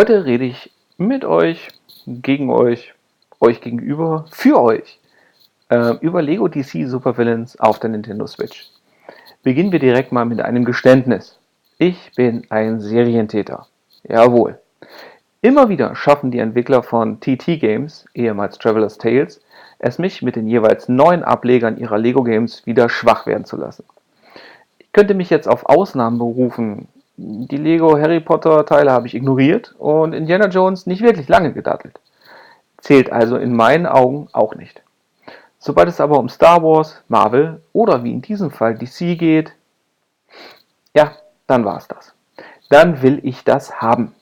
Heute 0.00 0.24
rede 0.24 0.46
ich 0.46 0.70
mit 0.96 1.26
euch, 1.26 1.68
gegen 2.06 2.48
euch, 2.48 2.94
euch 3.38 3.60
gegenüber, 3.60 4.24
für 4.30 4.58
euch 4.58 4.98
äh, 5.68 5.92
über 6.00 6.22
Lego 6.22 6.48
DC 6.48 6.88
Supervillains 6.88 7.60
auf 7.60 7.80
der 7.80 7.90
Nintendo 7.90 8.26
Switch. 8.26 8.70
Beginnen 9.42 9.72
wir 9.72 9.78
direkt 9.78 10.10
mal 10.10 10.24
mit 10.24 10.40
einem 10.40 10.64
Geständnis. 10.64 11.38
Ich 11.76 12.12
bin 12.16 12.46
ein 12.48 12.80
Serientäter. 12.80 13.66
Jawohl. 14.04 14.58
Immer 15.42 15.68
wieder 15.68 15.94
schaffen 15.94 16.30
die 16.30 16.38
Entwickler 16.38 16.82
von 16.82 17.20
TT 17.20 17.60
Games, 17.60 18.06
ehemals 18.14 18.56
Traveler's 18.56 18.96
Tales, 18.96 19.42
es 19.80 19.98
mich 19.98 20.22
mit 20.22 20.34
den 20.34 20.48
jeweils 20.48 20.88
neuen 20.88 21.22
Ablegern 21.22 21.76
ihrer 21.76 21.98
Lego 21.98 22.22
Games 22.24 22.64
wieder 22.64 22.88
schwach 22.88 23.26
werden 23.26 23.44
zu 23.44 23.58
lassen. 23.58 23.84
Ich 24.78 24.92
könnte 24.92 25.12
mich 25.12 25.28
jetzt 25.28 25.46
auf 25.46 25.66
Ausnahmen 25.66 26.16
berufen, 26.16 26.88
die 27.22 27.58
Lego 27.58 27.98
Harry 27.98 28.20
Potter 28.20 28.64
Teile 28.64 28.92
habe 28.92 29.06
ich 29.06 29.14
ignoriert 29.14 29.74
und 29.78 30.14
Indiana 30.14 30.46
Jones 30.46 30.86
nicht 30.86 31.02
wirklich 31.02 31.28
lange 31.28 31.52
gedattelt. 31.52 32.00
Zählt 32.78 33.12
also 33.12 33.36
in 33.36 33.54
meinen 33.54 33.84
Augen 33.84 34.28
auch 34.32 34.54
nicht. 34.54 34.82
Sobald 35.58 35.88
es 35.88 36.00
aber 36.00 36.18
um 36.18 36.30
Star 36.30 36.62
Wars, 36.62 37.02
Marvel 37.08 37.60
oder 37.74 38.04
wie 38.04 38.12
in 38.12 38.22
diesem 38.22 38.50
Fall 38.50 38.74
DC 38.74 39.18
geht, 39.18 39.52
ja, 40.96 41.12
dann 41.46 41.66
war 41.66 41.76
es 41.76 41.88
das. 41.88 42.14
Dann 42.70 43.02
will 43.02 43.20
ich 43.22 43.44
das 43.44 43.82
haben. 43.82 44.14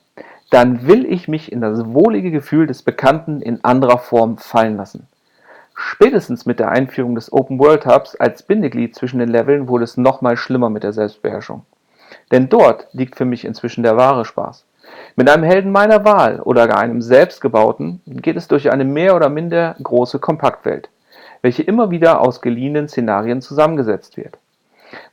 Dann 0.49 0.85
will 0.85 1.05
ich 1.05 1.29
mich 1.29 1.53
in 1.53 1.61
das 1.61 1.85
wohlige 1.93 2.31
Gefühl 2.31 2.67
des 2.67 2.83
Bekannten 2.83 3.41
in 3.41 3.63
anderer 3.63 3.99
Form 3.99 4.37
fallen 4.37 4.75
lassen. 4.75 5.07
Spätestens 5.73 6.45
mit 6.45 6.59
der 6.59 6.69
Einführung 6.69 7.15
des 7.15 7.31
Open 7.31 7.59
World 7.59 7.85
Hubs 7.85 8.17
als 8.17 8.43
Bindeglied 8.43 8.93
zwischen 8.93 9.19
den 9.19 9.29
Leveln 9.29 9.69
wurde 9.69 9.85
es 9.85 9.95
nochmal 9.95 10.35
schlimmer 10.35 10.69
mit 10.69 10.83
der 10.83 10.91
Selbstbeherrschung. 10.91 11.65
Denn 12.31 12.49
dort 12.49 12.87
liegt 12.93 13.15
für 13.15 13.25
mich 13.25 13.45
inzwischen 13.45 13.83
der 13.83 13.97
wahre 13.97 14.25
Spaß. 14.25 14.65
Mit 15.15 15.29
einem 15.29 15.43
Helden 15.43 15.71
meiner 15.71 16.05
Wahl 16.05 16.39
oder 16.39 16.67
gar 16.67 16.79
einem 16.79 17.01
selbstgebauten 17.01 18.01
geht 18.05 18.37
es 18.37 18.47
durch 18.47 18.71
eine 18.71 18.85
mehr 18.85 19.15
oder 19.15 19.29
minder 19.29 19.75
große 19.81 20.19
Kompaktwelt, 20.19 20.89
welche 21.41 21.63
immer 21.63 21.91
wieder 21.91 22.21
aus 22.21 22.41
geliehenen 22.41 22.87
Szenarien 22.87 23.41
zusammengesetzt 23.41 24.17
wird. 24.17 24.37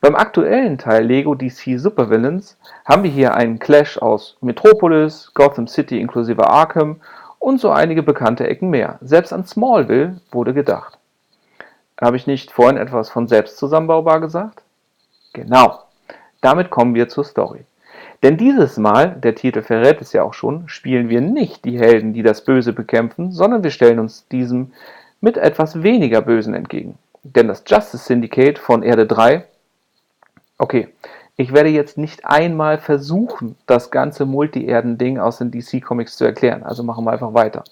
Beim 0.00 0.14
aktuellen 0.14 0.78
Teil 0.78 1.04
Lego 1.04 1.34
DC 1.34 1.78
Supervillains 1.78 2.56
haben 2.84 3.02
wir 3.02 3.10
hier 3.10 3.34
einen 3.34 3.58
Clash 3.58 3.98
aus 3.98 4.36
Metropolis, 4.40 5.32
Gotham 5.34 5.66
City 5.66 6.00
inklusive 6.00 6.48
Arkham 6.48 7.00
und 7.38 7.60
so 7.60 7.70
einige 7.70 8.02
bekannte 8.02 8.46
Ecken 8.46 8.70
mehr. 8.70 8.98
Selbst 9.02 9.32
an 9.32 9.46
Smallville 9.46 10.20
wurde 10.30 10.54
gedacht. 10.54 10.98
Habe 12.00 12.16
ich 12.16 12.26
nicht 12.26 12.50
vorhin 12.50 12.76
etwas 12.76 13.10
von 13.10 13.28
selbstzusammenbaubar 13.28 14.20
gesagt? 14.20 14.62
Genau. 15.32 15.85
Damit 16.46 16.70
kommen 16.70 16.94
wir 16.94 17.08
zur 17.08 17.24
Story. 17.24 17.64
Denn 18.22 18.36
dieses 18.36 18.76
Mal, 18.76 19.16
der 19.16 19.34
Titel 19.34 19.62
verrät 19.62 20.00
es 20.00 20.12
ja 20.12 20.22
auch 20.22 20.32
schon, 20.32 20.68
spielen 20.68 21.08
wir 21.08 21.20
nicht 21.20 21.64
die 21.64 21.76
Helden, 21.76 22.12
die 22.12 22.22
das 22.22 22.44
Böse 22.44 22.72
bekämpfen, 22.72 23.32
sondern 23.32 23.64
wir 23.64 23.72
stellen 23.72 23.98
uns 23.98 24.28
diesem 24.28 24.70
mit 25.20 25.38
etwas 25.38 25.82
weniger 25.82 26.22
Bösen 26.22 26.54
entgegen. 26.54 26.98
Denn 27.24 27.48
das 27.48 27.64
Justice 27.66 28.04
Syndicate 28.04 28.60
von 28.60 28.84
Erde 28.84 29.06
3, 29.06 29.44
okay, 30.58 30.86
ich 31.34 31.52
werde 31.52 31.70
jetzt 31.70 31.98
nicht 31.98 32.24
einmal 32.24 32.78
versuchen, 32.78 33.56
das 33.66 33.90
ganze 33.90 34.24
Multi-Erden-Ding 34.24 35.18
aus 35.18 35.38
den 35.38 35.50
DC-Comics 35.50 36.16
zu 36.16 36.26
erklären, 36.26 36.62
also 36.62 36.84
machen 36.84 37.04
wir 37.04 37.10
einfach 37.10 37.34
weiter. 37.34 37.64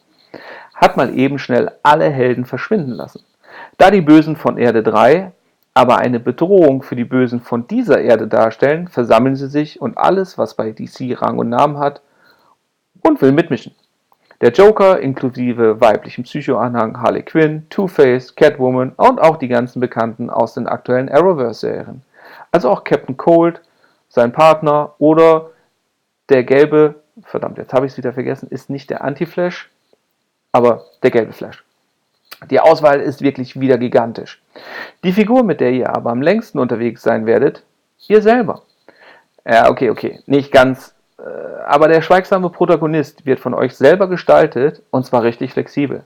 Hat 0.75 0.97
mal 0.97 1.16
eben 1.16 1.38
schnell 1.38 1.70
alle 1.84 2.11
Helden 2.11 2.44
verschwinden 2.44 2.91
lassen. 2.91 3.22
Da 3.78 3.92
die 3.92 4.00
Bösen 4.00 4.34
von 4.34 4.59
Erde 4.59 4.82
3 4.82 5.31
aber 5.74 5.98
eine 5.98 6.20
Bedrohung 6.20 6.82
für 6.82 6.94
die 6.94 7.04
Bösen 7.04 7.40
von 7.40 7.66
dieser 7.66 8.00
Erde 8.00 8.28
darstellen, 8.28 8.86
versammeln 8.86 9.34
sie 9.34 9.48
sich 9.48 9.80
und 9.80 9.98
alles, 9.98 10.38
was 10.38 10.54
bei 10.54 10.70
DC 10.70 11.20
Rang 11.20 11.38
und 11.38 11.48
Namen 11.48 11.78
hat, 11.78 12.00
und 13.02 13.20
will 13.20 13.32
mitmischen. 13.32 13.74
Der 14.40 14.52
Joker 14.52 15.00
inklusive 15.00 15.80
weiblichem 15.80 16.24
Psychoanhang 16.24 17.00
Harley 17.00 17.22
Quinn, 17.22 17.66
Two-Face, 17.70 18.34
Catwoman 18.36 18.92
und 18.96 19.20
auch 19.20 19.36
die 19.36 19.48
ganzen 19.48 19.80
Bekannten 19.80 20.30
aus 20.30 20.54
den 20.54 20.68
aktuellen 20.68 21.08
Arrowverse-Serien. 21.08 22.02
Also 22.52 22.70
auch 22.70 22.84
Captain 22.84 23.16
Cold, 23.16 23.60
sein 24.08 24.32
Partner 24.32 24.94
oder 24.98 25.50
der 26.28 26.44
gelbe, 26.44 26.96
verdammt, 27.22 27.58
jetzt 27.58 27.72
habe 27.72 27.86
ich 27.86 27.92
es 27.92 27.98
wieder 27.98 28.12
vergessen, 28.12 28.48
ist 28.48 28.70
nicht 28.70 28.91
der 28.91 29.02
Anti-Flash, 29.02 29.70
aber 30.52 30.84
der 31.02 31.10
gelbe 31.10 31.32
Flash. 31.32 31.63
Die 32.50 32.61
Auswahl 32.61 33.00
ist 33.00 33.22
wirklich 33.22 33.59
wieder 33.59 33.78
gigantisch. 33.78 34.43
Die 35.03 35.12
Figur, 35.12 35.43
mit 35.45 35.61
der 35.61 35.72
ihr 35.72 35.95
aber 35.95 36.11
am 36.11 36.22
längsten 36.22 36.59
unterwegs 36.59 37.03
sein 37.03 37.27
werdet, 37.27 37.62
ihr 38.09 38.22
selber. 38.22 38.62
Ja, 39.47 39.71
okay, 39.71 39.91
okay, 39.91 40.21
nicht 40.27 40.53
ganz, 40.53 40.95
äh, 41.19 41.22
aber 41.67 41.89
der 41.89 42.03
schweigsame 42.03 42.50
Protagonist 42.50 43.27
wird 43.27 43.41
von 43.41 43.55
euch 43.55 43.77
selber 43.77 44.09
gestaltet 44.09 44.83
und 44.91 45.05
zwar 45.05 45.22
richtig 45.22 45.53
flexibel. 45.53 46.05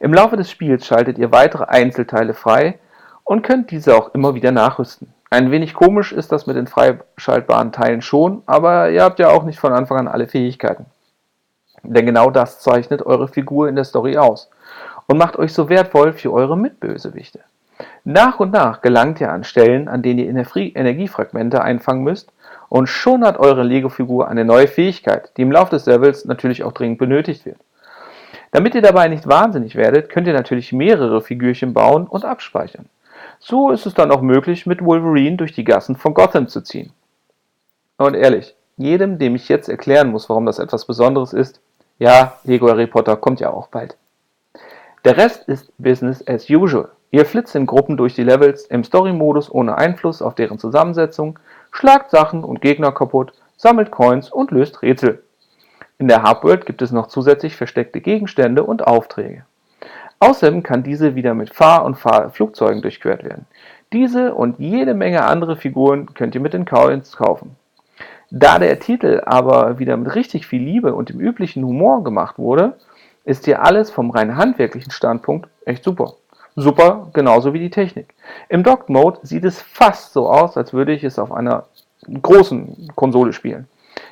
Im 0.00 0.12
Laufe 0.12 0.36
des 0.36 0.50
Spiels 0.50 0.86
schaltet 0.86 1.18
ihr 1.18 1.32
weitere 1.32 1.64
Einzelteile 1.64 2.34
frei 2.34 2.78
und 3.24 3.42
könnt 3.42 3.70
diese 3.70 3.96
auch 3.96 4.14
immer 4.14 4.34
wieder 4.34 4.52
nachrüsten. 4.52 5.12
Ein 5.30 5.50
wenig 5.50 5.74
komisch 5.74 6.12
ist 6.12 6.30
das 6.30 6.46
mit 6.46 6.56
den 6.56 6.68
freischaltbaren 6.68 7.72
Teilen 7.72 8.02
schon, 8.02 8.42
aber 8.46 8.90
ihr 8.90 9.02
habt 9.02 9.18
ja 9.18 9.28
auch 9.28 9.44
nicht 9.44 9.58
von 9.58 9.72
Anfang 9.72 9.98
an 9.98 10.08
alle 10.08 10.28
Fähigkeiten. 10.28 10.86
Denn 11.82 12.06
genau 12.06 12.30
das 12.30 12.60
zeichnet 12.60 13.04
eure 13.04 13.28
Figur 13.28 13.68
in 13.68 13.74
der 13.74 13.84
Story 13.84 14.16
aus 14.16 14.50
und 15.06 15.18
macht 15.18 15.36
euch 15.36 15.52
so 15.52 15.68
wertvoll 15.68 16.12
für 16.12 16.32
eure 16.32 16.56
Mitbösewichte. 16.56 17.40
Nach 18.04 18.40
und 18.40 18.52
nach 18.52 18.80
gelangt 18.80 19.20
ihr 19.20 19.32
an 19.32 19.44
Stellen, 19.44 19.88
an 19.88 20.02
denen 20.02 20.20
ihr 20.20 20.76
Energiefragmente 20.76 21.62
einfangen 21.62 22.04
müsst 22.04 22.32
und 22.68 22.88
schon 22.88 23.24
hat 23.24 23.38
eure 23.38 23.62
Lego-Figur 23.62 24.28
eine 24.28 24.44
neue 24.44 24.68
Fähigkeit, 24.68 25.30
die 25.36 25.42
im 25.42 25.52
Laufe 25.52 25.70
des 25.70 25.86
Levels 25.86 26.24
natürlich 26.24 26.64
auch 26.64 26.72
dringend 26.72 26.98
benötigt 26.98 27.44
wird. 27.44 27.58
Damit 28.52 28.74
ihr 28.74 28.82
dabei 28.82 29.08
nicht 29.08 29.26
wahnsinnig 29.26 29.76
werdet, 29.76 30.08
könnt 30.08 30.26
ihr 30.26 30.32
natürlich 30.32 30.72
mehrere 30.72 31.20
Figürchen 31.20 31.74
bauen 31.74 32.06
und 32.06 32.24
abspeichern. 32.24 32.86
So 33.38 33.70
ist 33.70 33.86
es 33.86 33.94
dann 33.94 34.10
auch 34.10 34.22
möglich, 34.22 34.66
mit 34.66 34.84
Wolverine 34.84 35.36
durch 35.36 35.52
die 35.52 35.64
Gassen 35.64 35.96
von 35.96 36.14
Gotham 36.14 36.48
zu 36.48 36.62
ziehen. 36.62 36.92
Und 37.98 38.14
ehrlich, 38.14 38.54
jedem, 38.76 39.18
dem 39.18 39.34
ich 39.34 39.48
jetzt 39.48 39.68
erklären 39.68 40.10
muss, 40.10 40.28
warum 40.28 40.46
das 40.46 40.58
etwas 40.58 40.86
Besonderes 40.86 41.32
ist, 41.32 41.60
ja, 41.98 42.34
Lego 42.44 42.68
Harry 42.68 42.86
Potter 42.86 43.16
kommt 43.16 43.40
ja 43.40 43.50
auch 43.50 43.68
bald. 43.68 43.96
Der 45.06 45.16
Rest 45.16 45.48
ist 45.48 45.70
Business 45.78 46.26
as 46.26 46.50
usual. 46.50 46.88
Ihr 47.12 47.26
flitzt 47.26 47.54
in 47.54 47.64
Gruppen 47.64 47.96
durch 47.96 48.14
die 48.14 48.24
Levels 48.24 48.66
im 48.66 48.82
Story-Modus 48.82 49.48
ohne 49.48 49.78
Einfluss 49.78 50.20
auf 50.20 50.34
deren 50.34 50.58
Zusammensetzung, 50.58 51.38
schlagt 51.70 52.10
Sachen 52.10 52.42
und 52.42 52.60
Gegner 52.60 52.90
kaputt, 52.90 53.32
sammelt 53.56 53.92
Coins 53.92 54.32
und 54.32 54.50
löst 54.50 54.82
Rätsel. 54.82 55.22
In 55.98 56.08
der 56.08 56.24
Hubworld 56.24 56.66
gibt 56.66 56.82
es 56.82 56.90
noch 56.90 57.06
zusätzlich 57.06 57.54
versteckte 57.54 58.00
Gegenstände 58.00 58.64
und 58.64 58.84
Aufträge. 58.84 59.44
Außerdem 60.18 60.64
kann 60.64 60.82
diese 60.82 61.14
wieder 61.14 61.34
mit 61.34 61.54
Fahr- 61.54 61.84
und 61.84 61.94
Fahrflugzeugen 61.94 62.82
durchquert 62.82 63.22
werden. 63.22 63.46
Diese 63.92 64.34
und 64.34 64.58
jede 64.58 64.94
Menge 64.94 65.22
andere 65.22 65.54
Figuren 65.54 66.14
könnt 66.14 66.34
ihr 66.34 66.40
mit 66.40 66.52
den 66.52 66.64
Coins 66.64 67.16
kaufen. 67.16 67.54
Da 68.32 68.58
der 68.58 68.80
Titel 68.80 69.22
aber 69.24 69.78
wieder 69.78 69.96
mit 69.96 70.16
richtig 70.16 70.48
viel 70.48 70.64
Liebe 70.64 70.96
und 70.96 71.10
dem 71.10 71.20
üblichen 71.20 71.64
Humor 71.64 72.02
gemacht 72.02 72.38
wurde, 72.38 72.76
ist 73.26 73.44
hier 73.44 73.62
alles 73.62 73.90
vom 73.90 74.10
rein 74.10 74.36
handwerklichen 74.36 74.92
Standpunkt 74.92 75.50
echt 75.66 75.84
super. 75.84 76.14
Super, 76.54 77.08
genauso 77.12 77.52
wie 77.52 77.58
die 77.58 77.70
Technik. 77.70 78.14
Im 78.48 78.62
Docked 78.62 78.88
Mode 78.88 79.18
sieht 79.22 79.44
es 79.44 79.60
fast 79.60 80.14
so 80.14 80.30
aus, 80.30 80.56
als 80.56 80.72
würde 80.72 80.92
ich 80.92 81.04
es 81.04 81.18
auf 81.18 81.30
einer 81.30 81.64
großen 82.22 82.88
Konsole 82.94 83.34
spielen. 83.34 83.68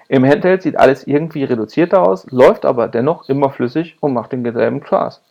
Im 0.08 0.26
Handheld 0.26 0.62
sieht 0.62 0.78
alles 0.78 1.06
irgendwie 1.06 1.44
reduzierter 1.44 2.02
aus, 2.06 2.26
läuft 2.30 2.66
aber 2.66 2.88
dennoch 2.88 3.28
immer 3.28 3.48
flüssig 3.50 3.96
und 4.00 4.12
macht 4.12 4.32
denselben 4.32 4.84
Spaß. 4.84 5.22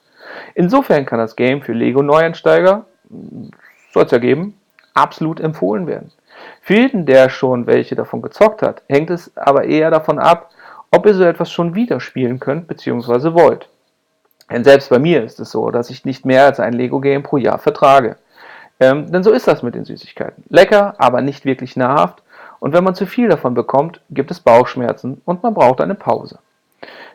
Insofern 0.56 1.06
kann 1.06 1.20
das 1.20 1.36
Game 1.36 1.62
für 1.62 1.74
Lego 1.74 2.02
Neueinsteiger, 2.02 2.86
soll 3.92 4.06
es 4.06 4.12
ja 4.12 4.18
geben, 4.18 4.58
absolut 4.94 5.40
empfohlen 5.40 5.86
werden. 5.86 6.12
Für 6.62 6.76
jeden, 6.76 7.06
der 7.06 7.30
schon 7.30 7.68
welche 7.68 7.96
davon 7.96 8.22
gezockt 8.22 8.62
hat, 8.62 8.82
hängt 8.88 9.10
es 9.10 9.36
aber 9.38 9.66
eher 9.66 9.92
davon 9.92 10.18
ab, 10.18 10.50
ob 10.90 11.06
ihr 11.06 11.14
so 11.14 11.24
etwas 11.24 11.52
schon 11.52 11.76
wieder 11.76 12.00
spielen 12.00 12.40
könnt 12.40 12.68
bzw. 12.68 13.34
wollt. 13.34 13.70
Denn 14.54 14.64
selbst 14.64 14.92
bei 14.92 15.00
mir 15.00 15.24
ist 15.24 15.40
es 15.40 15.50
so, 15.50 15.72
dass 15.72 15.90
ich 15.90 16.06
nicht 16.06 16.26
mehr 16.28 16.46
als 16.46 16.60
ein 16.60 16.74
Lego-Game 16.74 17.24
pro 17.24 17.38
Jahr 17.38 17.58
vertrage. 17.58 18.18
Ähm, 18.80 19.12
denn 19.12 19.24
so 19.24 19.32
ist 19.32 19.48
das 19.48 19.64
mit 19.64 19.74
den 19.74 19.84
Süßigkeiten. 19.84 20.44
Lecker, 20.48 20.94
aber 21.00 21.22
nicht 21.22 21.44
wirklich 21.44 21.76
nahrhaft. 21.76 22.22
Und 22.60 22.72
wenn 22.72 22.84
man 22.84 22.94
zu 22.94 23.08
viel 23.08 23.30
davon 23.30 23.56
bekommt, 23.56 24.02
gibt 24.12 24.30
es 24.30 24.40
Bauchschmerzen 24.40 25.22
und 25.26 25.42
man 25.42 25.56
braucht 25.56 25.82
eine 25.82 25.96
Pause. 25.96 26.38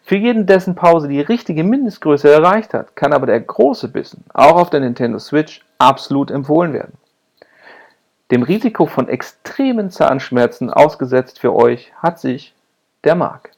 Für 0.02 0.16
jeden, 0.16 0.46
dessen 0.46 0.74
Pause 0.74 1.06
die 1.06 1.20
richtige 1.20 1.62
Mindestgröße 1.62 2.28
erreicht 2.28 2.74
hat, 2.74 2.96
kann 2.96 3.12
aber 3.12 3.26
der 3.26 3.40
große 3.40 3.88
Bissen 3.88 4.24
auch 4.34 4.56
auf 4.56 4.70
der 4.70 4.80
Nintendo 4.80 5.20
Switch 5.20 5.64
absolut 5.78 6.32
empfohlen 6.32 6.72
werden. 6.72 6.94
Dem 8.32 8.42
Risiko 8.42 8.86
von 8.86 9.08
extremen 9.08 9.90
Zahnschmerzen 9.90 10.70
ausgesetzt 10.70 11.38
für 11.38 11.54
euch 11.54 11.92
hat 12.02 12.18
sich 12.18 12.54
der 13.04 13.14
Mark. 13.14 13.52